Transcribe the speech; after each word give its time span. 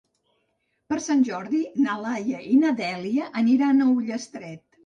Per 0.93 0.97
Sant 1.07 1.21
Jordi 1.27 1.59
na 1.87 1.99
Laia 2.05 2.41
i 2.57 2.59
na 2.65 2.75
Dèlia 2.83 3.31
aniran 3.43 3.85
a 3.85 3.91
Ullastret. 3.99 4.63